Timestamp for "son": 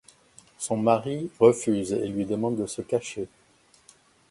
0.57-0.77